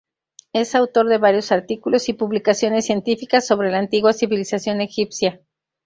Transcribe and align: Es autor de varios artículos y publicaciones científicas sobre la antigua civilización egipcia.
Es 0.51 0.73
autor 0.73 1.09
de 1.09 1.19
varios 1.19 1.51
artículos 1.51 2.09
y 2.09 2.13
publicaciones 2.13 2.85
científicas 2.87 3.45
sobre 3.45 3.69
la 3.69 3.77
antigua 3.77 4.13
civilización 4.13 4.81
egipcia. 4.81 5.41